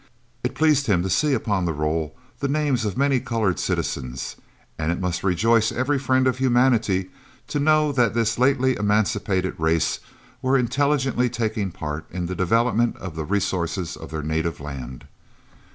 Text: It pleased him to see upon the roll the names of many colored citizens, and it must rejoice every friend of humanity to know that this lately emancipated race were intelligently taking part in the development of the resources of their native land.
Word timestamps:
It 0.43 0.55
pleased 0.55 0.87
him 0.87 1.03
to 1.03 1.11
see 1.11 1.35
upon 1.35 1.65
the 1.65 1.73
roll 1.73 2.15
the 2.39 2.47
names 2.47 2.85
of 2.85 2.97
many 2.97 3.19
colored 3.19 3.59
citizens, 3.59 4.35
and 4.79 4.91
it 4.91 4.99
must 4.99 5.23
rejoice 5.23 5.71
every 5.71 5.99
friend 5.99 6.25
of 6.25 6.39
humanity 6.39 7.11
to 7.49 7.59
know 7.59 7.91
that 7.91 8.15
this 8.15 8.39
lately 8.39 8.75
emancipated 8.77 9.53
race 9.59 9.99
were 10.41 10.57
intelligently 10.57 11.29
taking 11.29 11.69
part 11.71 12.07
in 12.09 12.25
the 12.25 12.33
development 12.33 12.97
of 12.97 13.15
the 13.15 13.25
resources 13.25 13.95
of 13.95 14.09
their 14.09 14.23
native 14.23 14.59
land. 14.59 15.05